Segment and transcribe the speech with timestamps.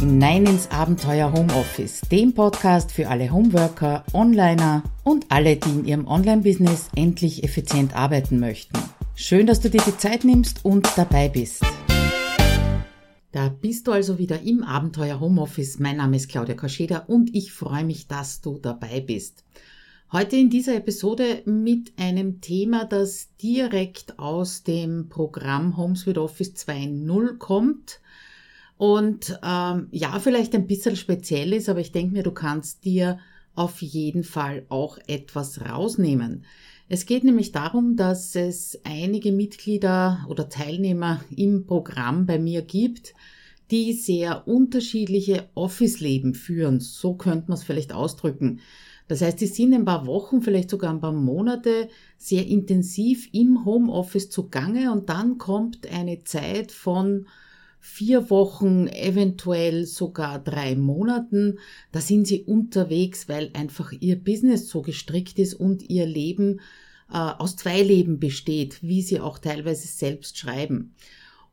[0.00, 6.06] hinein ins Abenteuer Homeoffice, dem Podcast für alle Homeworker, Onliner und alle, die in ihrem
[6.06, 8.78] Online-Business endlich effizient arbeiten möchten.
[9.14, 11.62] Schön, dass du dir die Zeit nimmst und dabei bist.
[13.32, 15.78] Da bist du also wieder im Abenteuer Homeoffice.
[15.78, 19.44] Mein Name ist Claudia Kascheda und ich freue mich, dass du dabei bist.
[20.12, 26.54] Heute in dieser Episode mit einem Thema, das direkt aus dem Programm Homes with Office
[26.54, 28.00] 2.0 kommt
[28.80, 33.18] und ähm, ja, vielleicht ein bisschen speziell ist, aber ich denke mir, du kannst dir
[33.54, 36.46] auf jeden Fall auch etwas rausnehmen.
[36.88, 43.12] Es geht nämlich darum, dass es einige Mitglieder oder Teilnehmer im Programm bei mir gibt,
[43.70, 46.80] die sehr unterschiedliche Office-Leben führen.
[46.80, 48.60] So könnte man es vielleicht ausdrücken.
[49.08, 53.66] Das heißt, die sind ein paar Wochen, vielleicht sogar ein paar Monate sehr intensiv im
[53.66, 57.26] Homeoffice zugange und dann kommt eine Zeit von
[57.80, 61.58] vier Wochen, eventuell sogar drei Monaten.
[61.92, 66.60] Da sind sie unterwegs, weil einfach ihr Business so gestrickt ist und ihr Leben
[67.10, 70.94] äh, aus zwei Leben besteht, wie sie auch teilweise selbst schreiben.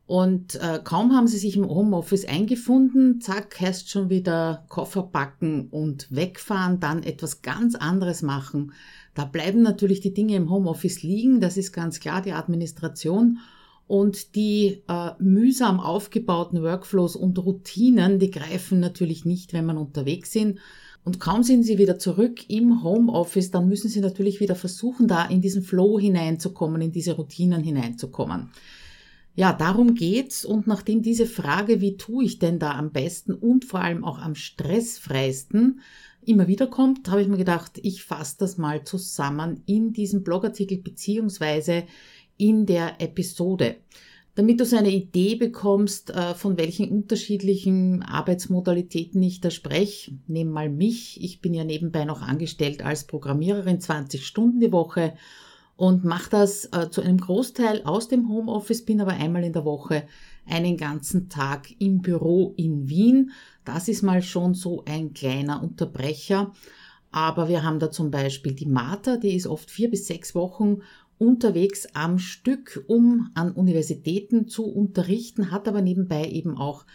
[0.06, 5.68] Und äh, kaum haben sie sich im Homeoffice eingefunden, zack, heißt schon wieder Koffer packen
[5.68, 8.72] und wegfahren, dann etwas ganz anderes machen.
[9.14, 13.38] Da bleiben natürlich die Dinge im Homeoffice liegen, das ist ganz klar, die Administration
[13.88, 20.30] und die äh, mühsam aufgebauten Workflows und Routinen, die greifen natürlich nicht, wenn man unterwegs
[20.30, 20.60] sind.
[21.04, 25.24] Und kaum sind sie wieder zurück im Homeoffice, dann müssen sie natürlich wieder versuchen, da
[25.24, 28.50] in diesen Flow hineinzukommen, in diese Routinen hineinzukommen.
[29.34, 30.44] Ja, darum geht's.
[30.44, 34.18] Und nachdem diese Frage, wie tue ich denn da am besten und vor allem auch
[34.18, 35.80] am stressfreisten,
[36.26, 40.78] immer wieder kommt, habe ich mir gedacht, ich fasse das mal zusammen in diesem Blogartikel
[40.78, 41.84] beziehungsweise
[42.38, 43.76] in der Episode.
[44.34, 50.50] Damit du so eine Idee bekommst, äh, von welchen unterschiedlichen Arbeitsmodalitäten ich da spreche, nehm
[50.50, 51.22] mal mich.
[51.22, 55.14] Ich bin ja nebenbei noch angestellt als Programmiererin 20 Stunden die Woche
[55.74, 59.64] und mache das äh, zu einem Großteil aus dem Homeoffice, bin aber einmal in der
[59.64, 60.04] Woche
[60.46, 63.32] einen ganzen Tag im Büro in Wien.
[63.64, 66.52] Das ist mal schon so ein kleiner Unterbrecher.
[67.10, 70.82] Aber wir haben da zum Beispiel die Martha, die ist oft vier bis sechs Wochen
[71.18, 76.86] unterwegs am Stück, um an Universitäten zu unterrichten, hat aber nebenbei eben auch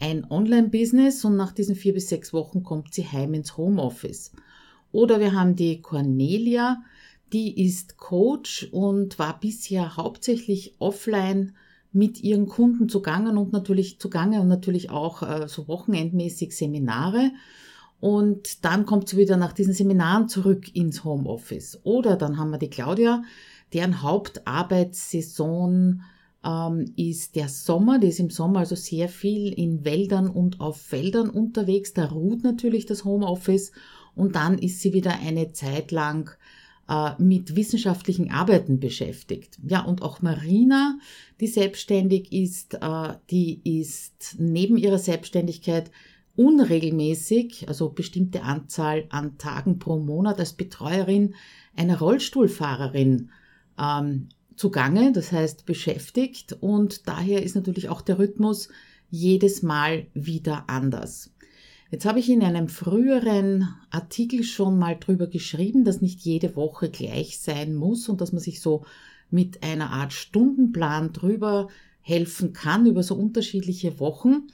[0.00, 4.32] ein Online-Business und nach diesen vier bis sechs Wochen kommt sie heim ins Homeoffice.
[4.90, 6.82] Oder wir haben die Cornelia,
[7.32, 11.54] die ist Coach und war bisher hauptsächlich offline
[11.92, 17.32] mit ihren Kunden zugange und natürlich zugange und natürlich auch äh, so wochenendmäßig Seminare.
[18.00, 21.80] Und dann kommt sie wieder nach diesen Seminaren zurück ins Homeoffice.
[21.84, 23.22] Oder dann haben wir die Claudia,
[23.72, 26.02] Deren Hauptarbeitssaison
[26.44, 27.98] ähm, ist der Sommer.
[27.98, 31.92] Die ist im Sommer also sehr viel in Wäldern und auf Feldern unterwegs.
[31.92, 33.72] Da ruht natürlich das Homeoffice
[34.14, 36.30] und dann ist sie wieder eine Zeit lang
[36.88, 39.58] äh, mit wissenschaftlichen Arbeiten beschäftigt.
[39.66, 40.98] Ja, und auch Marina,
[41.40, 45.90] die selbstständig ist, äh, die ist neben ihrer Selbstständigkeit
[46.34, 51.34] unregelmäßig, also bestimmte Anzahl an Tagen pro Monat als Betreuerin
[51.76, 53.30] einer Rollstuhlfahrerin
[53.82, 58.68] ähm, zugange, das heißt beschäftigt und daher ist natürlich auch der Rhythmus
[59.10, 61.30] jedes Mal wieder anders.
[61.90, 66.88] Jetzt habe ich in einem früheren Artikel schon mal drüber geschrieben, dass nicht jede Woche
[66.88, 68.86] gleich sein muss und dass man sich so
[69.30, 71.68] mit einer Art Stundenplan drüber
[72.00, 74.48] helfen kann über so unterschiedliche Wochen.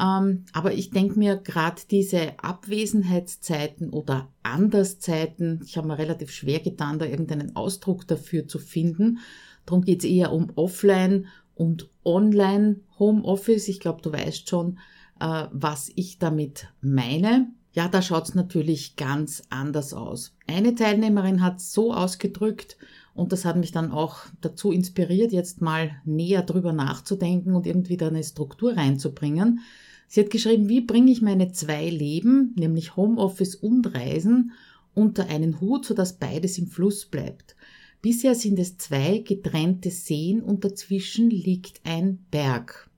[0.00, 6.60] Ähm, aber ich denke mir gerade diese Abwesenheitszeiten oder Anderszeiten, ich habe mir relativ schwer
[6.60, 9.18] getan, da irgendeinen Ausdruck dafür zu finden.
[9.66, 13.68] Darum geht es eher um Offline und Online Homeoffice.
[13.68, 14.78] Ich glaube, du weißt schon,
[15.20, 17.48] äh, was ich damit meine.
[17.72, 20.34] Ja, da schaut es natürlich ganz anders aus.
[20.46, 22.76] Eine Teilnehmerin hat so ausgedrückt,
[23.14, 27.96] und das hat mich dann auch dazu inspiriert, jetzt mal näher drüber nachzudenken und irgendwie
[27.96, 29.60] da eine Struktur reinzubringen.
[30.08, 34.52] Sie hat geschrieben, wie bringe ich meine zwei Leben, nämlich Homeoffice und Reisen,
[34.94, 37.56] unter einen Hut, sodass beides im Fluss bleibt.
[38.02, 42.90] Bisher sind es zwei getrennte Seen und dazwischen liegt ein Berg.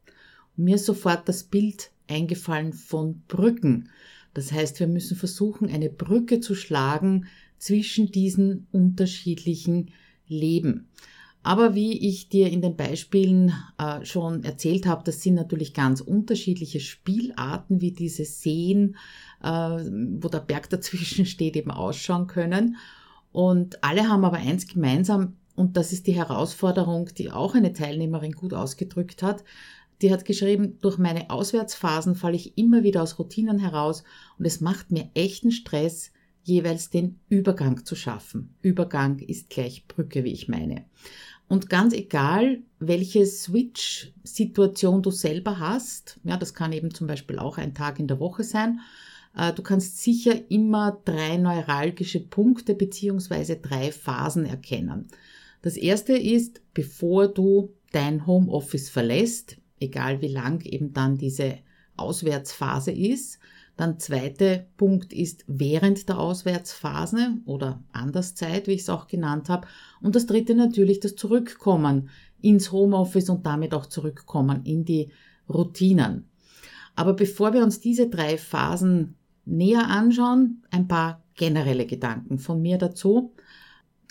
[0.56, 3.90] Und mir ist sofort das Bild eingefallen von Brücken.
[4.32, 7.26] Das heißt, wir müssen versuchen, eine Brücke zu schlagen
[7.58, 9.90] zwischen diesen unterschiedlichen
[10.28, 10.88] Leben.
[11.44, 16.00] Aber wie ich dir in den Beispielen äh, schon erzählt habe, das sind natürlich ganz
[16.00, 18.96] unterschiedliche Spielarten, wie diese Seen,
[19.42, 22.76] äh, wo der Berg dazwischen steht, eben ausschauen können.
[23.30, 28.32] Und alle haben aber eins gemeinsam, und das ist die Herausforderung, die auch eine Teilnehmerin
[28.32, 29.44] gut ausgedrückt hat.
[30.02, 34.02] die hat geschrieben, durch meine Auswärtsphasen falle ich immer wieder aus Routinen heraus
[34.38, 36.10] und es macht mir echten Stress,
[36.44, 38.54] jeweils den Übergang zu schaffen.
[38.62, 40.84] Übergang ist gleich Brücke, wie ich meine.
[41.48, 47.58] Und ganz egal, welche Switch-Situation du selber hast, ja, das kann eben zum Beispiel auch
[47.58, 48.80] ein Tag in der Woche sein,
[49.36, 55.08] äh, du kannst sicher immer drei neuralgische Punkte beziehungsweise drei Phasen erkennen.
[55.62, 61.58] Das erste ist, bevor du dein Homeoffice verlässt, egal wie lang eben dann diese
[61.96, 63.38] Auswärtsphase ist.
[63.76, 69.66] Dann zweiter Punkt ist während der Auswärtsphase oder Anderszeit, wie ich es auch genannt habe.
[70.00, 72.08] Und das dritte natürlich das Zurückkommen
[72.40, 75.10] ins Homeoffice und damit auch zurückkommen in die
[75.48, 76.28] Routinen.
[76.94, 82.78] Aber bevor wir uns diese drei Phasen näher anschauen, ein paar generelle Gedanken von mir
[82.78, 83.32] dazu.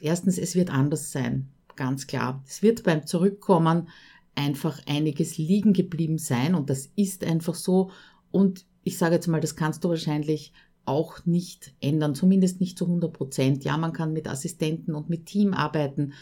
[0.01, 2.43] Erstens, es wird anders sein, ganz klar.
[2.47, 3.87] Es wird beim Zurückkommen
[4.35, 7.91] einfach einiges liegen geblieben sein und das ist einfach so.
[8.31, 10.53] Und ich sage jetzt mal, das kannst du wahrscheinlich
[10.85, 13.63] auch nicht ändern, zumindest nicht zu 100 Prozent.
[13.63, 16.13] Ja, man kann mit Assistenten und mit Team arbeiten.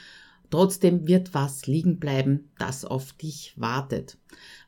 [0.52, 4.18] Trotzdem wird was liegen bleiben, das auf dich wartet.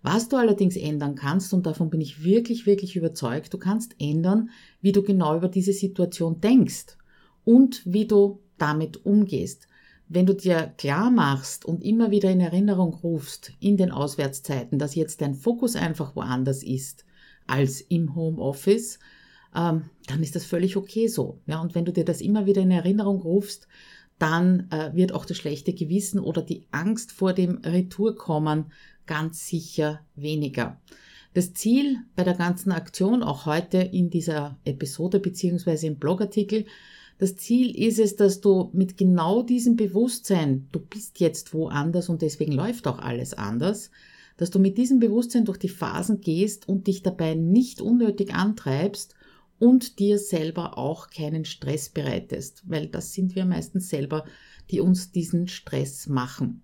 [0.01, 4.49] Was du allerdings ändern kannst, und davon bin ich wirklich, wirklich überzeugt, du kannst ändern,
[4.81, 6.97] wie du genau über diese Situation denkst
[7.43, 9.67] und wie du damit umgehst.
[10.07, 14.95] Wenn du dir klar machst und immer wieder in Erinnerung rufst in den Auswärtszeiten, dass
[14.95, 17.05] jetzt dein Fokus einfach woanders ist
[17.47, 18.99] als im Homeoffice,
[19.55, 21.39] ähm, dann ist das völlig okay so.
[21.45, 23.67] Ja, und wenn du dir das immer wieder in Erinnerung rufst,
[24.19, 28.71] dann äh, wird auch das schlechte Gewissen oder die Angst vor dem Retourkommen
[29.05, 30.79] ganz sicher weniger.
[31.33, 36.65] Das Ziel bei der ganzen Aktion, auch heute in dieser Episode beziehungsweise im Blogartikel,
[37.17, 42.21] das Ziel ist es, dass du mit genau diesem Bewusstsein, du bist jetzt woanders und
[42.21, 43.91] deswegen läuft auch alles anders,
[44.37, 49.15] dass du mit diesem Bewusstsein durch die Phasen gehst und dich dabei nicht unnötig antreibst
[49.59, 54.25] und dir selber auch keinen Stress bereitest, weil das sind wir meistens selber,
[54.71, 56.63] die uns diesen Stress machen.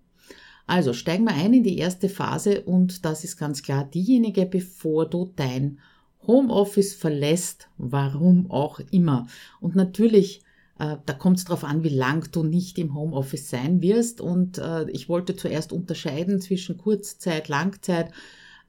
[0.66, 5.08] Also steigen wir ein in die erste Phase und das ist ganz klar diejenige, bevor
[5.08, 5.80] du dein
[6.26, 9.26] Homeoffice verlässt, warum auch immer.
[9.60, 10.42] Und natürlich,
[10.80, 14.20] da kommt es darauf an, wie lang du nicht im Homeoffice sein wirst.
[14.20, 18.12] Und äh, ich wollte zuerst unterscheiden zwischen Kurzzeit, Langzeit,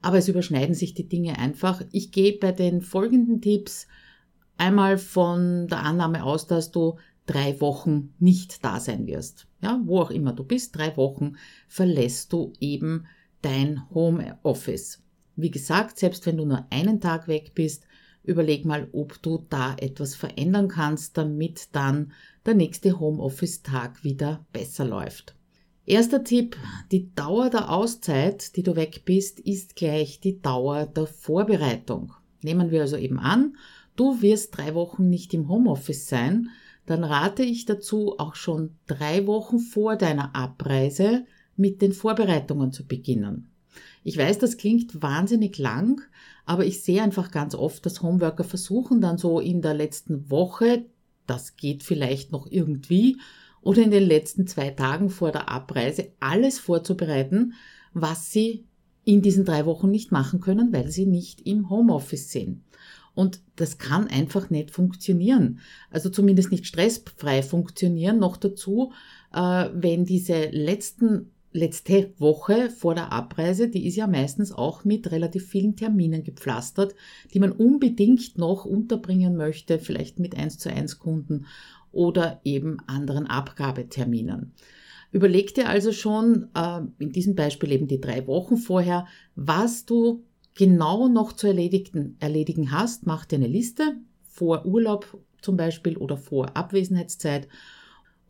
[0.02, 1.82] aber es überschneiden sich die Dinge einfach.
[1.90, 3.86] Ich gehe bei den folgenden Tipps
[4.58, 9.46] einmal von der Annahme aus, dass du drei Wochen nicht da sein wirst.
[9.62, 11.36] Ja, wo auch immer du bist, drei Wochen
[11.68, 13.06] verlässt du eben
[13.40, 15.02] dein Homeoffice.
[15.36, 17.86] Wie gesagt, selbst wenn du nur einen Tag weg bist,
[18.24, 22.12] überleg mal, ob du da etwas verändern kannst, damit dann
[22.46, 25.34] der nächste Homeoffice-Tag wieder besser läuft.
[25.84, 26.56] Erster Tipp,
[26.92, 32.12] die Dauer der Auszeit, die du weg bist, ist gleich die Dauer der Vorbereitung.
[32.42, 33.56] Nehmen wir also eben an,
[33.96, 36.50] du wirst drei Wochen nicht im Homeoffice sein,
[36.86, 41.24] dann rate ich dazu, auch schon drei Wochen vor deiner Abreise
[41.56, 43.51] mit den Vorbereitungen zu beginnen.
[44.04, 46.02] Ich weiß, das klingt wahnsinnig lang,
[46.44, 50.86] aber ich sehe einfach ganz oft, dass Homeworker versuchen dann so in der letzten Woche,
[51.26, 53.18] das geht vielleicht noch irgendwie,
[53.60, 57.54] oder in den letzten zwei Tagen vor der Abreise alles vorzubereiten,
[57.94, 58.64] was sie
[59.04, 62.62] in diesen drei Wochen nicht machen können, weil sie nicht im Homeoffice sind.
[63.14, 65.60] Und das kann einfach nicht funktionieren.
[65.90, 68.18] Also zumindest nicht stressfrei funktionieren.
[68.18, 68.92] Noch dazu,
[69.32, 75.10] äh, wenn diese letzten letzte Woche vor der Abreise, die ist ja meistens auch mit
[75.10, 76.94] relativ vielen Terminen gepflastert,
[77.32, 81.46] die man unbedingt noch unterbringen möchte, vielleicht mit 1 zu 1 Kunden
[81.92, 84.52] oder eben anderen Abgabeterminen.
[85.10, 89.06] Überleg dir also schon, äh, in diesem Beispiel eben die drei Wochen vorher,
[89.36, 95.56] was du genau noch zu erledigen, erledigen hast, mach dir eine Liste vor Urlaub zum
[95.56, 97.48] Beispiel oder vor Abwesenheitszeit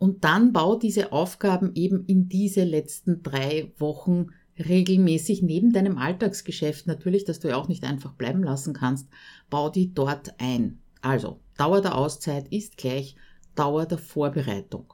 [0.03, 6.87] und dann bau diese Aufgaben eben in diese letzten drei Wochen regelmäßig neben deinem Alltagsgeschäft
[6.87, 9.07] natürlich, dass du ja auch nicht einfach bleiben lassen kannst,
[9.49, 10.81] bau die dort ein.
[10.99, 13.15] Also, Dauer der Auszeit ist gleich
[13.55, 14.93] Dauer der Vorbereitung.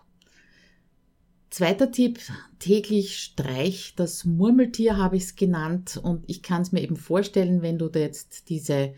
[1.49, 2.19] Zweiter Tipp,
[2.59, 7.63] täglich streich das Murmeltier habe ich es genannt und ich kann es mir eben vorstellen,
[7.63, 8.93] wenn du jetzt diese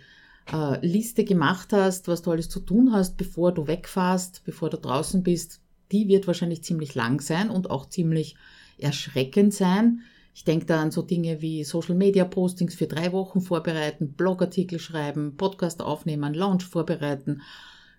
[0.51, 4.75] äh, Liste gemacht hast, was du alles zu tun hast, bevor du wegfährst, bevor du
[4.75, 5.61] draußen bist,
[5.91, 8.35] die wird wahrscheinlich ziemlich lang sein und auch ziemlich
[8.77, 10.01] erschreckend sein.
[10.33, 14.79] Ich denke da an so Dinge wie Social Media Postings für drei Wochen vorbereiten, Blogartikel
[14.79, 17.41] schreiben, Podcast aufnehmen, Launch vorbereiten,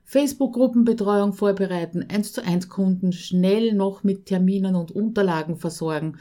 [0.04, 6.18] Facebook-Gruppenbetreuung vorbereiten, 1 zu 1 Kunden schnell noch mit Terminen und Unterlagen versorgen.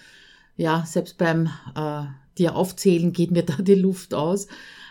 [0.58, 2.04] ja, selbst beim äh,
[2.38, 4.48] dir aufzählen geht mir da die Luft aus.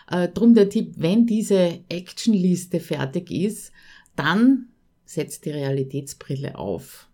[0.09, 3.71] Äh, drum der Tipp, wenn diese Actionliste fertig ist,
[4.15, 4.70] dann
[5.13, 7.07] setzt die Realitätsbrille auf.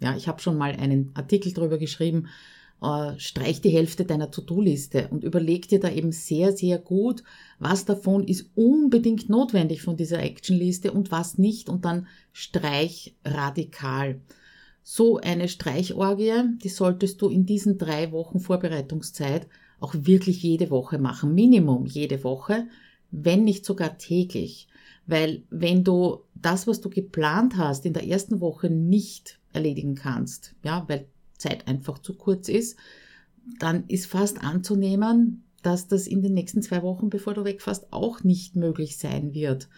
[0.00, 2.28] Ja, ich habe schon mal einen Artikel darüber geschrieben,
[2.82, 7.22] äh, streich die Hälfte deiner To-Do-Liste und überleg dir da eben sehr, sehr gut,
[7.58, 14.20] was davon ist unbedingt notwendig von dieser Actionliste und was nicht und dann streich radikal.
[14.82, 19.46] So eine Streichorgie, die solltest du in diesen drei Wochen Vorbereitungszeit
[19.80, 22.66] auch wirklich jede Woche machen, Minimum jede Woche,
[23.10, 24.68] wenn nicht sogar täglich.
[25.06, 30.54] Weil wenn du das, was du geplant hast, in der ersten Woche nicht erledigen kannst,
[30.62, 31.06] ja, weil
[31.36, 32.78] Zeit einfach zu kurz ist,
[33.58, 38.22] dann ist fast anzunehmen, dass das in den nächsten zwei Wochen, bevor du wegfährst, auch
[38.22, 39.68] nicht möglich sein wird.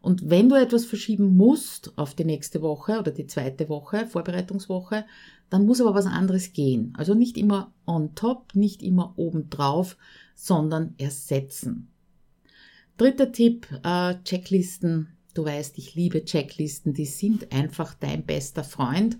[0.00, 5.04] Und wenn du etwas verschieben musst auf die nächste Woche oder die zweite Woche, Vorbereitungswoche,
[5.50, 6.94] dann muss aber was anderes gehen.
[6.96, 9.96] Also nicht immer on top, nicht immer obendrauf,
[10.34, 11.90] sondern ersetzen.
[13.00, 15.08] Dritter Tipp, äh, Checklisten.
[15.32, 19.16] Du weißt, ich liebe Checklisten, die sind einfach dein bester Freund.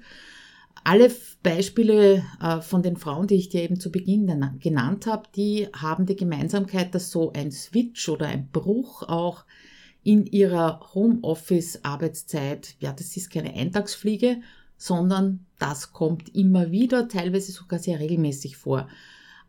[0.84, 1.10] Alle
[1.42, 4.26] Beispiele äh, von den Frauen, die ich dir eben zu Beginn
[4.60, 9.46] genannt habe, die haben die Gemeinsamkeit, dass so ein Switch oder ein Bruch auch
[10.02, 14.42] in ihrer Homeoffice-Arbeitszeit, ja, das ist keine Eintagsfliege,
[14.76, 18.88] sondern das kommt immer wieder, teilweise sogar sehr regelmäßig vor.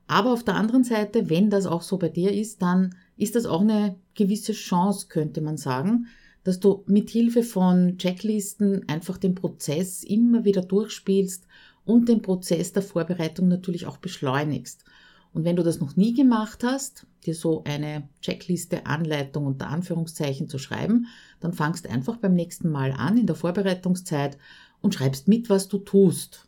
[0.07, 3.46] Aber auf der anderen Seite, wenn das auch so bei dir ist, dann ist das
[3.46, 6.08] auch eine gewisse Chance, könnte man sagen,
[6.44, 11.46] dass du mit Hilfe von Checklisten einfach den Prozess immer wieder durchspielst
[11.86, 14.84] und den Prozess der Vorbereitung natürlich auch beschleunigst.
[15.34, 20.50] Und wenn du das noch nie gemacht hast, dir so eine Checkliste, Anleitung unter Anführungszeichen
[20.50, 21.08] zu schreiben,
[21.39, 24.38] dann fangst einfach beim nächsten Mal an in der Vorbereitungszeit
[24.82, 26.48] und schreibst mit, was du tust.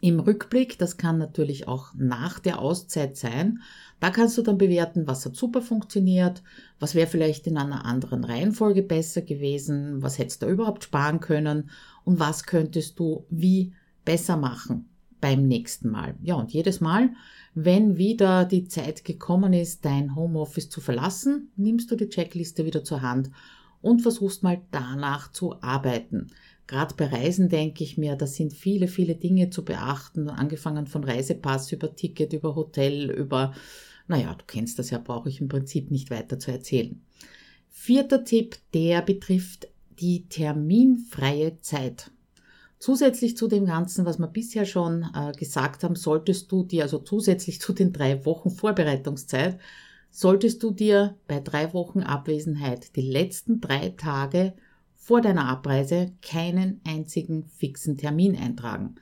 [0.00, 3.60] Im Rückblick, das kann natürlich auch nach der Auszeit sein,
[3.98, 6.42] da kannst du dann bewerten, was hat super funktioniert,
[6.78, 11.70] was wäre vielleicht in einer anderen Reihenfolge besser gewesen, was hättest du überhaupt sparen können
[12.04, 13.72] und was könntest du wie
[14.04, 14.88] besser machen
[15.20, 16.14] beim nächsten Mal.
[16.22, 17.10] Ja, und jedes Mal,
[17.54, 22.84] wenn wieder die Zeit gekommen ist, dein Homeoffice zu verlassen, nimmst du die Checkliste wieder
[22.84, 23.30] zur Hand
[23.80, 26.28] und versuchst mal danach zu arbeiten.
[26.68, 31.02] Gerade bei Reisen denke ich mir, da sind viele, viele Dinge zu beachten, angefangen von
[31.02, 33.54] Reisepass über Ticket, über Hotel, über,
[34.06, 37.00] naja, du kennst das ja, brauche ich im Prinzip nicht weiter zu erzählen.
[37.70, 42.10] Vierter Tipp, der betrifft die terminfreie Zeit.
[42.78, 46.98] Zusätzlich zu dem Ganzen, was wir bisher schon äh, gesagt haben, solltest du dir, also
[46.98, 49.58] zusätzlich zu den drei Wochen Vorbereitungszeit,
[50.10, 54.52] solltest du dir bei drei Wochen Abwesenheit die letzten drei Tage
[55.08, 58.96] vor deiner Abreise keinen einzigen fixen Termin eintragen.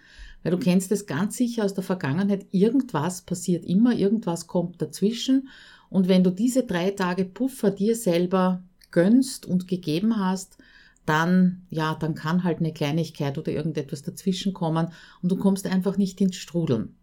[0.44, 5.48] Weil du kennst es ganz sicher aus der Vergangenheit, irgendwas passiert immer, irgendwas kommt dazwischen.
[5.90, 10.58] Und wenn du diese drei Tage Puffer dir selber gönnst und gegeben hast,
[11.06, 15.96] dann, ja, dann kann halt eine Kleinigkeit oder irgendetwas dazwischen kommen und du kommst einfach
[15.96, 16.94] nicht ins Strudeln.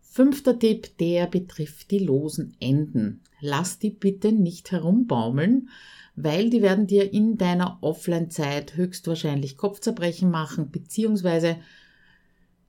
[0.00, 3.20] Fünfter Tipp, der betrifft die losen Enden.
[3.42, 5.68] Lass die bitte nicht herumbaumeln,
[6.16, 11.56] weil die werden dir in deiner Offline-Zeit höchstwahrscheinlich Kopfzerbrechen machen, beziehungsweise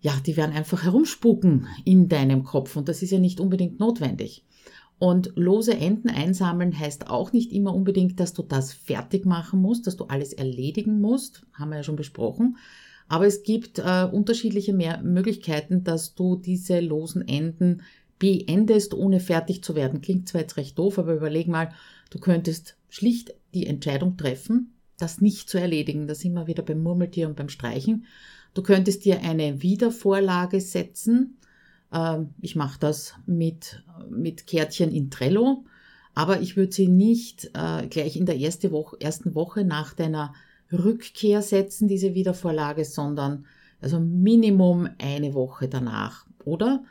[0.02, 4.46] ja, die werden einfach herumspuken in deinem Kopf und das ist ja nicht unbedingt notwendig.
[4.98, 9.88] Und lose Enden einsammeln heißt auch nicht immer unbedingt, dass du das fertig machen musst,
[9.88, 12.58] dass du alles erledigen musst, haben wir ja schon besprochen.
[13.08, 17.82] Aber es gibt äh, unterschiedliche mehr Möglichkeiten, dass du diese losen Enden
[18.20, 20.02] beendest, ohne fertig zu werden.
[20.02, 21.72] Klingt zwar jetzt recht doof, aber überleg mal,
[22.10, 26.08] du könntest schlicht die Entscheidung treffen, das nicht zu erledigen.
[26.08, 28.06] Da sind wir wieder beim Murmeltier und beim Streichen.
[28.54, 31.38] Du könntest dir eine Wiedervorlage setzen.
[31.92, 35.66] Ähm, ich mache das mit, mit Kärtchen in Trello,
[36.14, 40.34] aber ich würde sie nicht äh, gleich in der erste Woche, ersten Woche nach deiner
[40.72, 43.46] Rückkehr setzen, diese Wiedervorlage, sondern
[43.82, 46.26] also Minimum eine Woche danach.
[46.46, 46.84] Oder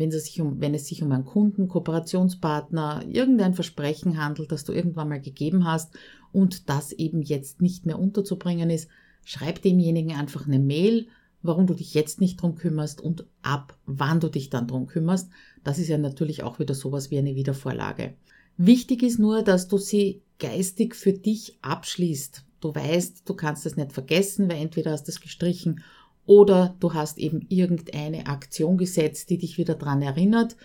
[0.00, 4.64] wenn es sich um, wenn es sich um einen Kunden, Kooperationspartner, irgendein Versprechen handelt, das
[4.64, 5.92] du irgendwann mal gegeben hast
[6.32, 8.88] und das eben jetzt nicht mehr unterzubringen ist,
[9.26, 11.08] schreib demjenigen einfach eine Mail,
[11.42, 15.28] warum du dich jetzt nicht drum kümmerst und ab wann du dich dann drum kümmerst.
[15.64, 18.14] Das ist ja natürlich auch wieder sowas wie eine Wiedervorlage.
[18.56, 22.46] Wichtig ist nur, dass du sie geistig für dich abschließt.
[22.62, 25.82] Du weißt, du kannst es nicht vergessen, weil entweder hast du es gestrichen
[26.30, 30.56] oder du hast eben irgendeine Aktion gesetzt, die dich wieder dran erinnert.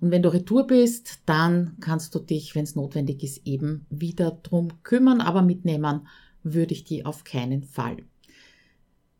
[0.00, 4.32] Und wenn du retour bist, dann kannst du dich, wenn es notwendig ist, eben wieder
[4.42, 6.08] drum kümmern, aber mitnehmen
[6.42, 7.98] würde ich die auf keinen Fall.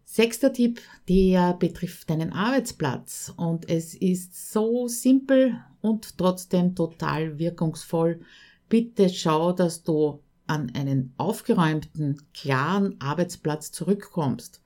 [0.05, 8.23] Sechster Tipp, der betrifft deinen Arbeitsplatz und es ist so simpel und trotzdem total wirkungsvoll.
[8.69, 14.62] Bitte schau, dass du an einen aufgeräumten, klaren Arbeitsplatz zurückkommst.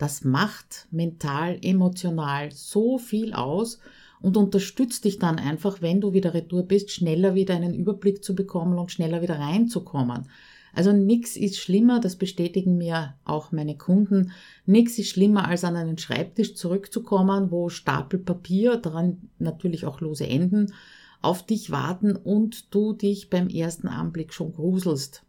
[0.00, 3.80] Das macht mental, emotional so viel aus
[4.22, 8.34] und unterstützt dich dann einfach, wenn du wieder retour bist, schneller wieder einen Überblick zu
[8.34, 10.26] bekommen und schneller wieder reinzukommen.
[10.72, 14.32] Also nichts ist schlimmer, das bestätigen mir auch meine Kunden,
[14.64, 20.26] nichts ist schlimmer, als an einen Schreibtisch zurückzukommen, wo Stapel Papier, daran natürlich auch lose
[20.26, 20.72] Enden,
[21.20, 25.24] auf dich warten und du dich beim ersten Anblick schon gruselst.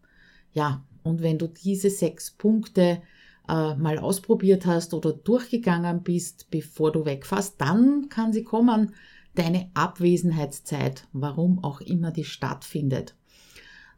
[0.53, 3.01] Ja, und wenn du diese sechs Punkte
[3.47, 8.93] äh, mal ausprobiert hast oder durchgegangen bist, bevor du wegfährst, dann kann sie kommen,
[9.35, 13.15] deine Abwesenheitszeit, warum auch immer die stattfindet.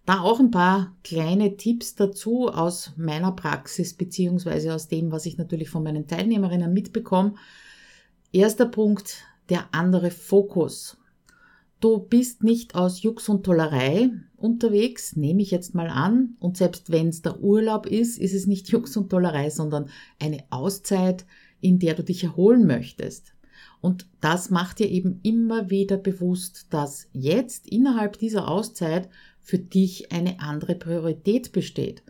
[0.06, 5.38] Da auch ein paar kleine Tipps dazu aus meiner Praxis beziehungsweise aus dem, was ich
[5.38, 7.36] natürlich von meinen Teilnehmerinnen mitbekomme.
[8.34, 10.98] Erster Punkt, der andere Fokus.
[11.80, 14.10] Du bist nicht aus Jux und Tollerei
[14.44, 16.36] unterwegs, nehme ich jetzt mal an.
[16.40, 20.44] Und selbst wenn es der Urlaub ist, ist es nicht Jux und Tollerei, sondern eine
[20.50, 21.26] Auszeit,
[21.62, 23.34] in der du dich erholen möchtest.
[23.80, 29.10] Und das macht dir eben immer wieder bewusst, dass jetzt innerhalb dieser Auszeit
[29.40, 32.04] für dich eine andere Priorität besteht.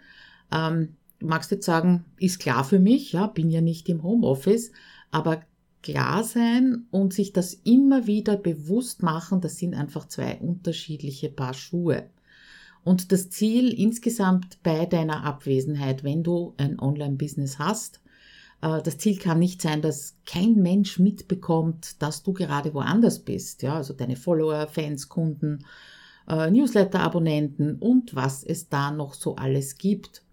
[0.51, 4.71] Ähm, du magst jetzt sagen, ist klar für mich, ja, bin ja nicht im Homeoffice,
[5.11, 5.43] aber
[5.81, 11.53] klar sein und sich das immer wieder bewusst machen, das sind einfach zwei unterschiedliche Paar
[11.53, 12.09] Schuhe.
[12.83, 18.01] Und das Ziel insgesamt bei deiner Abwesenheit, wenn du ein Online-Business hast,
[18.61, 23.61] äh, das Ziel kann nicht sein, dass kein Mensch mitbekommt, dass du gerade woanders bist.
[23.61, 25.65] Ja, also deine Follower, Fans, Kunden,
[26.27, 30.23] äh, Newsletter-Abonnenten und was es da noch so alles gibt.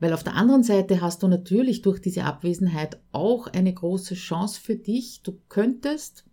[0.00, 4.60] Weil auf der anderen Seite hast du natürlich durch diese Abwesenheit auch eine große Chance
[4.60, 5.22] für dich.
[5.22, 6.24] Du könntest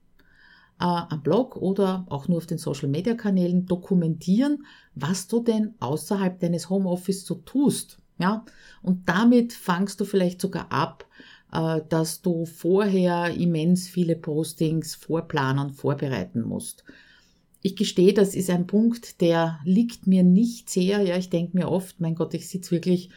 [0.85, 7.25] am Blog oder auch nur auf den Social-Media-Kanälen dokumentieren, was du denn außerhalb deines Homeoffice
[7.25, 7.97] so tust.
[8.17, 8.45] Ja,
[8.84, 11.08] und damit fangst du vielleicht sogar ab,
[11.51, 16.84] äh, dass du vorher immens viele Postings vorplanen, vorbereiten musst.
[17.63, 21.01] Ich gestehe, das ist ein Punkt, der liegt mir nicht sehr.
[21.01, 23.10] Ja, ich denke mir oft, mein Gott, ich sitze wirklich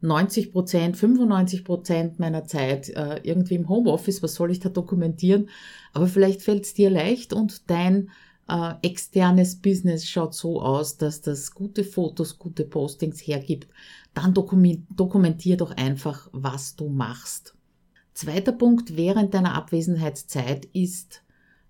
[0.00, 4.22] 90 Prozent, 95 Prozent meiner Zeit äh, irgendwie im Homeoffice.
[4.22, 5.48] Was soll ich da dokumentieren?
[5.92, 8.10] Aber vielleicht fällt es dir leicht und dein
[8.48, 13.68] äh, externes Business schaut so aus, dass das gute Fotos, gute Postings hergibt.
[14.14, 17.54] Dann dokumentier doch einfach, was du machst.
[18.14, 21.22] Zweiter Punkt während deiner Abwesenheitszeit ist,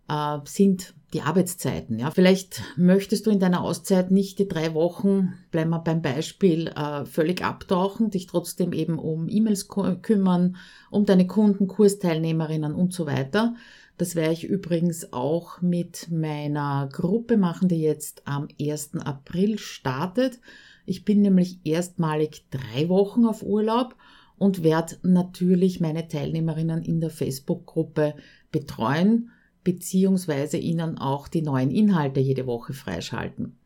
[0.09, 1.99] äh, sind die Arbeitszeiten.
[1.99, 6.69] Ja, vielleicht möchtest du in deiner Auszeit nicht die drei Wochen, bleiben wir beim Beispiel,
[6.69, 9.69] äh, völlig abtauchen, dich trotzdem eben um E-Mails
[10.03, 10.57] kümmern,
[10.91, 13.55] um deine Kunden, Kursteilnehmerinnen und so weiter.
[13.97, 18.97] Das werde ich übrigens auch mit meiner Gruppe machen, die jetzt am 1.
[18.99, 20.39] April startet.
[20.85, 23.97] Ich bin nämlich erstmalig drei Wochen auf Urlaub
[24.37, 28.15] und werde natürlich meine Teilnehmerinnen in der Facebook-Gruppe
[28.53, 29.31] betreuen,
[29.69, 33.59] beziehungsweise ihnen auch die neuen Inhalte jede Woche freischalten.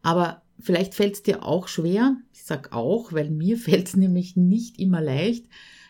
[0.00, 4.34] Aber vielleicht fällt es dir auch schwer, ich sag auch, weil mir fällt es nämlich
[4.34, 5.44] nicht immer leicht,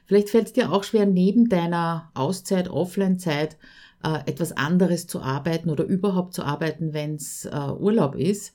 [0.04, 3.56] vielleicht fällt es dir auch schwer, neben deiner Auszeit, Offline-Zeit
[4.02, 8.54] äh, etwas anderes zu arbeiten oder überhaupt zu arbeiten, wenn es äh, Urlaub ist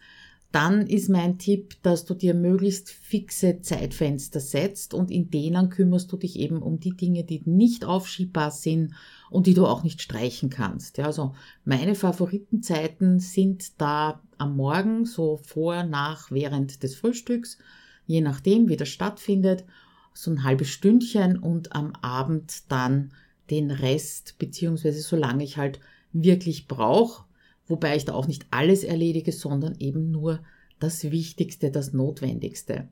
[0.52, 6.12] dann ist mein Tipp, dass du dir möglichst fixe Zeitfenster setzt und in denen kümmerst
[6.12, 8.94] du dich eben um die Dinge, die nicht aufschiebbar sind
[9.30, 10.98] und die du auch nicht streichen kannst.
[10.98, 17.58] Ja, also meine Favoritenzeiten sind da am Morgen, so vor, nach, während des Frühstücks,
[18.06, 19.66] je nachdem, wie das stattfindet,
[20.14, 23.12] so ein halbes Stündchen und am Abend dann
[23.50, 25.80] den Rest, beziehungsweise solange ich halt
[26.14, 27.27] wirklich brauche,
[27.68, 30.40] wobei ich da auch nicht alles erledige, sondern eben nur
[30.80, 32.88] das Wichtigste, das Notwendigste.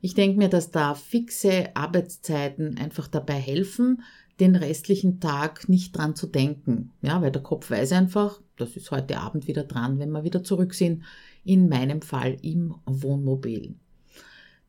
[0.00, 4.02] Ich denke mir, dass da fixe Arbeitszeiten einfach dabei helfen,
[4.40, 6.92] den restlichen Tag nicht dran zu denken.
[7.02, 10.42] Ja, weil der Kopf weiß einfach, das ist heute Abend wieder dran, wenn wir wieder
[10.42, 11.02] zurück sind,
[11.44, 13.74] in meinem Fall im Wohnmobil.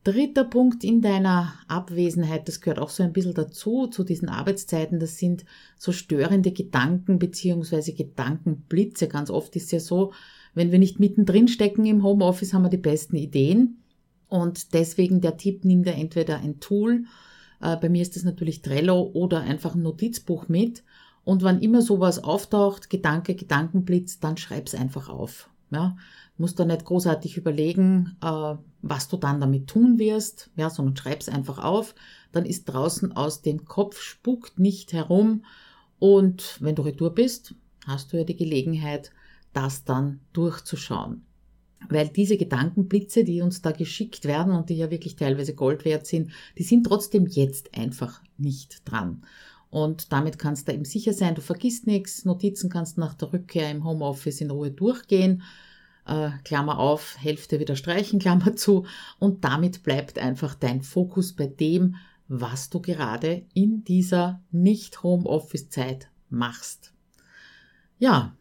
[0.04, 5.00] Dritter Punkt in deiner Abwesenheit, das gehört auch so ein bisschen dazu, zu diesen Arbeitszeiten,
[5.00, 5.46] das sind
[5.78, 9.08] so störende Gedanken beziehungsweise Gedankenblitze.
[9.08, 10.12] Ganz oft ist ja so,
[10.56, 13.84] wenn wir nicht mittendrin stecken im Homeoffice, haben wir die besten Ideen.
[14.28, 17.06] Und deswegen der Tipp, nimm dir entweder ein Tool,
[17.62, 20.84] äh, bei mir ist das natürlich Trello oder einfach ein Notizbuch mit.
[21.24, 25.50] Und wann immer sowas auftaucht, Gedanke, Gedankenblitz, dann schreib's einfach auf.
[25.70, 25.96] Ja,
[26.42, 31.30] musst da nicht großartig überlegen, äh, was du dann damit tun wirst, ja, sondern schreib's
[31.30, 31.96] einfach auf.
[32.32, 35.46] Dann ist draußen aus dem Kopf spukt nicht herum.
[36.00, 39.12] Und wenn du retour bist, hast du ja die Gelegenheit,
[39.54, 41.24] das dann durchzuschauen.
[41.90, 46.06] Weil diese Gedankenblitze, die uns da geschickt werden und die ja wirklich teilweise Gold wert
[46.06, 49.24] sind, die sind trotzdem jetzt einfach nicht dran.
[49.70, 52.26] Und damit kannst du eben sicher sein, du vergisst nichts.
[52.26, 55.44] Notizen kannst nach der Rückkehr im Homeoffice in Ruhe durchgehen.
[56.12, 58.86] Äh, Klammer auf, Hälfte wieder streichen, Klammer zu.
[59.18, 61.96] Und damit bleibt einfach dein Fokus bei dem,
[62.28, 66.94] was du gerade in dieser Nicht-Homeoffice-Zeit machst.
[67.98, 68.36] Ja,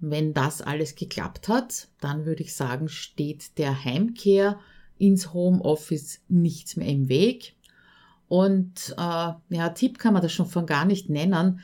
[0.00, 4.58] wenn das alles geklappt hat, dann würde ich sagen, steht der Heimkehr
[4.98, 7.56] ins Homeoffice nichts mehr im Weg.
[8.28, 11.60] Und äh, ja, Tipp kann man das schon von gar nicht nennen.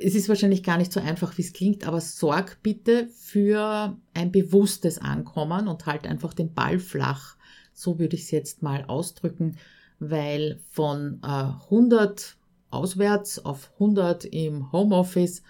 [0.00, 4.30] Es ist wahrscheinlich gar nicht so einfach, wie es klingt, aber sorg bitte für ein
[4.30, 7.36] bewusstes Ankommen und halt einfach den Ball flach.
[7.74, 9.56] So würde ich es jetzt mal ausdrücken,
[9.98, 12.36] weil von äh, 100
[12.70, 15.42] auswärts auf 100 im Homeoffice,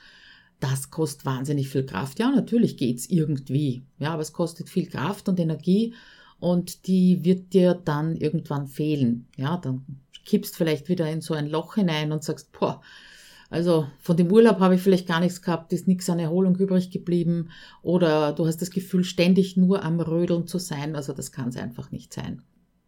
[0.60, 2.18] das kostet wahnsinnig viel Kraft.
[2.18, 3.82] Ja, natürlich geht's irgendwie.
[3.98, 5.94] Ja, aber es kostet viel Kraft und Energie
[6.40, 9.26] und die wird dir dann irgendwann fehlen.
[9.36, 9.84] Ja, dann
[10.24, 12.82] kippst vielleicht wieder in so ein Loch hinein und sagst, boah,
[13.50, 16.90] also von dem Urlaub habe ich vielleicht gar nichts gehabt, ist nichts an Erholung übrig
[16.90, 17.50] geblieben
[17.82, 20.96] oder du hast das Gefühl, ständig nur am Rödeln zu sein.
[20.96, 22.42] Also das kann es einfach nicht sein.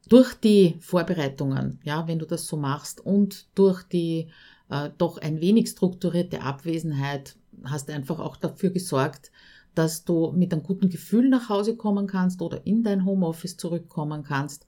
[0.08, 4.28] Durch die Vorbereitungen, ja, wenn du das so machst und durch die
[4.68, 9.30] äh, doch ein wenig strukturierte Abwesenheit hast du einfach auch dafür gesorgt,
[9.74, 14.24] dass du mit einem guten Gefühl nach Hause kommen kannst oder in dein Homeoffice zurückkommen
[14.24, 14.66] kannst.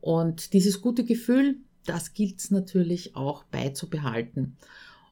[0.00, 4.56] Und dieses gute Gefühl, das gilt es natürlich auch beizubehalten.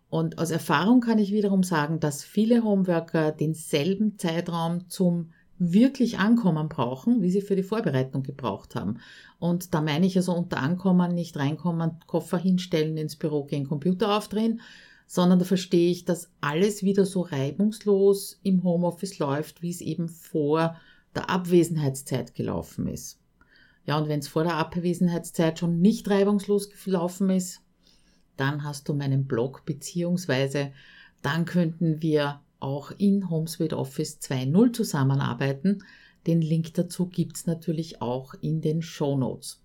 [0.08, 6.68] Und aus Erfahrung kann ich wiederum sagen, dass viele Homeworker denselben Zeitraum zum wirklich Ankommen
[6.68, 8.98] brauchen, wie sie für die Vorbereitung gebraucht haben.
[9.38, 14.16] Und da meine ich also unter Ankommen nicht reinkommen, Koffer hinstellen, ins Büro gehen, Computer
[14.16, 14.60] aufdrehen,
[15.06, 20.08] sondern da verstehe ich, dass alles wieder so reibungslos im Homeoffice läuft, wie es eben
[20.08, 20.76] vor
[21.14, 23.18] der Abwesenheitszeit gelaufen ist.
[23.86, 27.62] Ja, und wenn es vor der Abwesenheitszeit schon nicht reibungslos gelaufen ist,
[28.36, 30.72] dann hast du meinen Blog beziehungsweise
[31.22, 35.82] dann könnten wir auch in HomeSuite Office 2.0 zusammenarbeiten.
[36.26, 39.62] Den Link dazu gibt's natürlich auch in den Show Notes.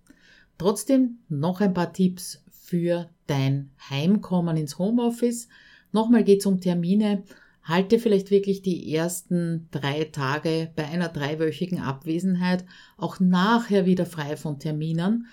[0.58, 5.48] Trotzdem noch ein paar Tipps für dein Heimkommen ins Homeoffice.
[5.90, 7.24] Nochmal geht's um Termine.
[7.64, 12.64] Halte vielleicht wirklich die ersten drei Tage bei einer dreiwöchigen Abwesenheit
[12.96, 15.26] auch nachher wieder frei von Terminen.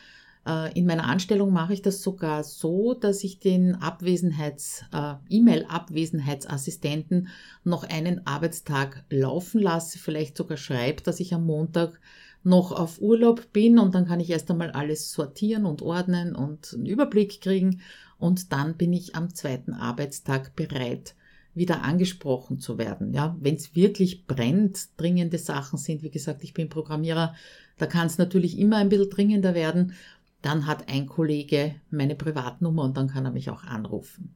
[0.49, 7.27] Äh, in meiner Anstellung mache ich das sogar so, dass ich den Abwesenheits, äh, E-Mail-Abwesenheitsassistenten
[7.63, 11.99] noch einen Arbeitstag laufen lasse, vielleicht sogar schreibe, dass ich am Montag
[12.43, 16.73] noch auf Urlaub bin und dann kann ich erst einmal alles sortieren und ordnen und
[16.73, 17.81] einen Überblick kriegen
[18.17, 21.15] und dann bin ich am zweiten Arbeitstag bereit,
[21.53, 23.13] wieder angesprochen zu werden.
[23.13, 27.35] Ja, wenn es wirklich brennt, dringende Sachen sind, wie gesagt, ich bin Programmierer,
[27.77, 29.93] da kann es natürlich immer ein bisschen dringender werden.
[30.41, 34.36] Dann hat ein Kollege meine Privatnummer und dann kann er mich auch anrufen.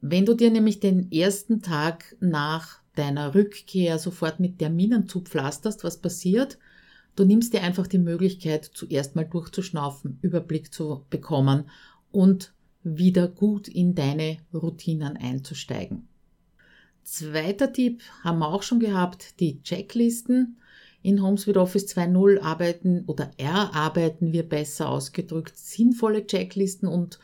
[0.00, 5.98] Wenn du dir nämlich den ersten Tag nach deiner Rückkehr sofort mit Terminen zupflasterst, was
[5.98, 6.58] passiert?
[7.14, 11.70] Du nimmst dir einfach die Möglichkeit, zuerst mal durchzuschnaufen, Überblick zu bekommen
[12.10, 16.08] und wieder gut in deine Routinen einzusteigen.
[17.04, 20.56] Zweiter Tipp haben wir auch schon gehabt, die Checklisten.
[21.02, 27.18] In HomeSuite Office 2.0 arbeiten oder erarbeiten wir besser ausgedrückt sinnvolle Checklisten und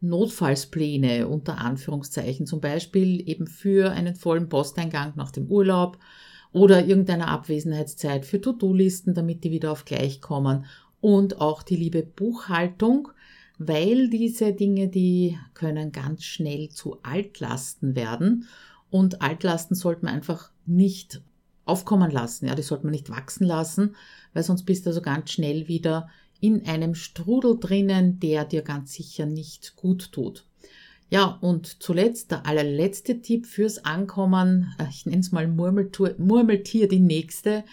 [0.00, 5.98] Notfallspläne unter Anführungszeichen, zum Beispiel eben für einen vollen Posteingang nach dem Urlaub
[6.52, 10.66] oder irgendeiner Abwesenheitszeit für To-Do-Listen, damit die wieder auf gleich kommen.
[11.00, 13.08] Und auch die liebe Buchhaltung,
[13.58, 18.46] weil diese Dinge, die können ganz schnell zu Altlasten werden.
[18.90, 21.20] Und Altlasten sollte man einfach nicht
[21.64, 22.46] aufkommen lassen.
[22.46, 23.96] Ja, die sollte man nicht wachsen lassen,
[24.32, 26.08] weil sonst bist du also ganz schnell wieder
[26.40, 30.44] in einem Strudel drinnen, der dir ganz sicher nicht gut tut.
[31.10, 36.88] Ja, und zuletzt der allerletzte Tipp fürs Ankommen, äh, ich nenne es mal Murmeltier, Murmeltier
[36.88, 37.64] die nächste.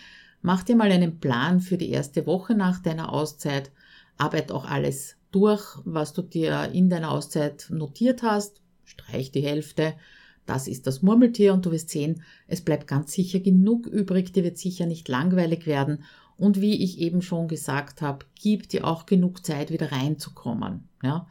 [0.41, 3.71] Mach dir mal einen Plan für die erste Woche nach deiner Auszeit.
[4.17, 8.62] Arbeit auch alles durch, was du dir in deiner Auszeit notiert hast.
[8.86, 9.93] Streich die Hälfte
[10.45, 14.43] das ist das Murmeltier und du wirst sehen, es bleibt ganz sicher genug übrig, dir
[14.43, 16.04] wird sicher nicht langweilig werden
[16.38, 20.88] und wie ich eben schon gesagt habe, gib dir auch genug Zeit, wieder reinzukommen.
[21.04, 21.27] Ja.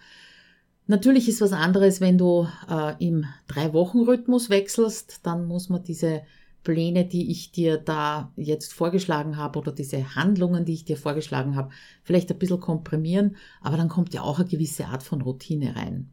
[0.86, 6.22] Natürlich ist was anderes, wenn du äh, im Drei-Wochen-Rhythmus wechselst, dann muss man diese
[6.62, 11.56] Pläne, die ich dir da jetzt vorgeschlagen habe oder diese Handlungen, die ich dir vorgeschlagen
[11.56, 11.70] habe,
[12.02, 16.10] vielleicht ein bisschen komprimieren, aber dann kommt ja auch eine gewisse Art von Routine rein.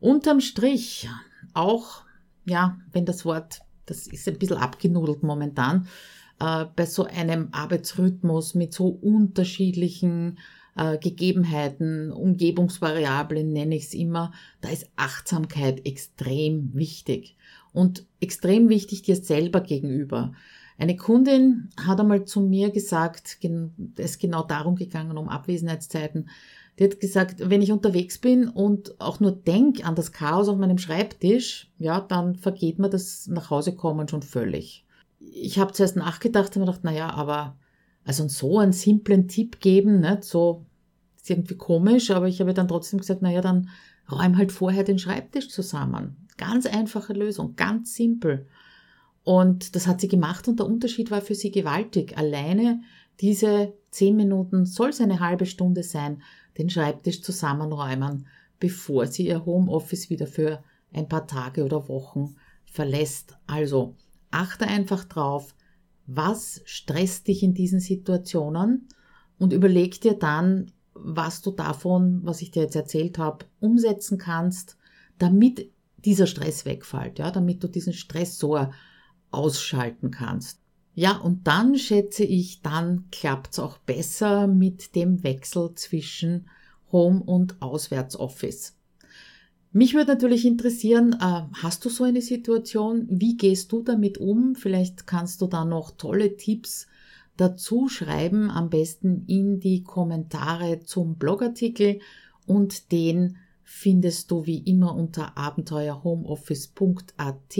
[0.00, 1.08] Unterm Strich,
[1.54, 2.02] auch,
[2.48, 5.88] ja, wenn das Wort, das ist ein bisschen abgenudelt momentan,
[6.40, 10.38] äh, bei so einem Arbeitsrhythmus mit so unterschiedlichen
[10.76, 17.36] äh, Gegebenheiten, Umgebungsvariablen nenne ich es immer, da ist Achtsamkeit extrem wichtig
[17.72, 20.32] und extrem wichtig dir selber gegenüber.
[20.78, 23.38] Eine Kundin hat einmal zu mir gesagt,
[23.96, 26.28] es ist genau darum gegangen, um Abwesenheitszeiten.
[26.78, 30.58] Die hat gesagt, wenn ich unterwegs bin und auch nur denk an das Chaos auf
[30.58, 34.84] meinem Schreibtisch, ja, dann vergeht mir das nach Hause kommen schon völlig.
[35.18, 37.56] Ich habe zuerst nachgedacht und mir gedacht, naja, aber
[38.04, 40.24] also so einen simplen Tipp geben, nicht?
[40.24, 40.64] so
[41.16, 43.68] ist irgendwie komisch, aber ich habe dann trotzdem gesagt, naja, dann
[44.10, 46.28] räum halt vorher den Schreibtisch zusammen.
[46.36, 48.46] Ganz einfache Lösung, ganz simpel.
[49.24, 52.16] Und das hat sie gemacht und der Unterschied war für sie gewaltig.
[52.16, 52.80] Alleine
[53.20, 56.22] diese zehn Minuten, soll es eine halbe Stunde sein,
[56.56, 58.26] den Schreibtisch zusammenräumen,
[58.58, 63.38] bevor sie ihr Homeoffice wieder für ein paar Tage oder Wochen verlässt.
[63.46, 63.96] Also
[64.30, 65.54] achte einfach drauf,
[66.06, 68.88] was stresst dich in diesen Situationen
[69.38, 74.76] und überleg dir dann, was du davon, was ich dir jetzt erzählt habe, umsetzen kannst,
[75.18, 75.70] damit
[76.04, 78.72] dieser Stress wegfällt, ja, damit du diesen Stressor
[79.30, 80.60] ausschalten kannst.
[80.98, 86.48] Ja, und dann schätze ich, dann klappt's auch besser mit dem Wechsel zwischen
[86.90, 88.74] Home und Auswärtsoffice.
[89.70, 93.06] Mich würde natürlich interessieren, äh, hast du so eine Situation?
[93.10, 94.56] Wie gehst du damit um?
[94.56, 96.88] Vielleicht kannst du da noch tolle Tipps
[97.36, 102.00] dazu schreiben, am besten in die Kommentare zum Blogartikel
[102.44, 107.56] und den findest du wie immer unter abenteuerhomeoffice.at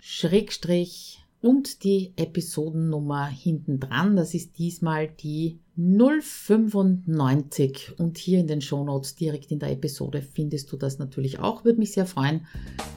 [0.00, 4.16] Schrägstrich und die Episodennummer hinten dran.
[4.16, 10.72] Das ist diesmal die 095 und hier in den Shownotes direkt in der Episode findest
[10.72, 11.64] du das natürlich auch.
[11.64, 12.48] Würde mich sehr freuen,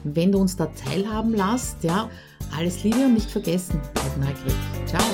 [0.02, 1.84] wenn du uns da teilhaben lässt.
[1.84, 2.10] Ja,
[2.56, 4.56] alles Liebe und nicht vergessen, bleib neugierig.
[4.86, 5.04] Ciao!